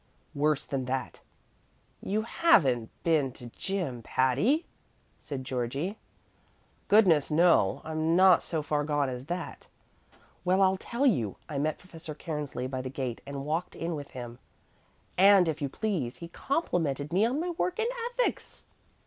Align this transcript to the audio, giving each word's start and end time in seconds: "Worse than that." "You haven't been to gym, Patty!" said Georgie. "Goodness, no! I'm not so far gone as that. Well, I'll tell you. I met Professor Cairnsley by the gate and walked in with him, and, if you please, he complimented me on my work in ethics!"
"Worse 0.33 0.65
than 0.65 0.85
that." 0.85 1.21
"You 2.01 2.23
haven't 2.23 2.89
been 3.03 3.31
to 3.33 3.51
gym, 3.55 4.01
Patty!" 4.01 4.65
said 5.19 5.43
Georgie. 5.43 5.99
"Goodness, 6.87 7.29
no! 7.29 7.81
I'm 7.83 8.15
not 8.15 8.41
so 8.41 8.63
far 8.63 8.83
gone 8.83 9.09
as 9.09 9.25
that. 9.25 9.67
Well, 10.43 10.63
I'll 10.63 10.75
tell 10.75 11.05
you. 11.05 11.37
I 11.47 11.59
met 11.59 11.77
Professor 11.77 12.15
Cairnsley 12.15 12.65
by 12.67 12.81
the 12.81 12.89
gate 12.89 13.21
and 13.27 13.45
walked 13.45 13.75
in 13.75 13.93
with 13.93 14.09
him, 14.09 14.39
and, 15.19 15.47
if 15.47 15.61
you 15.61 15.69
please, 15.69 16.15
he 16.17 16.29
complimented 16.29 17.13
me 17.13 17.23
on 17.23 17.39
my 17.39 17.51
work 17.51 17.77
in 17.77 17.85
ethics!" 18.17 18.65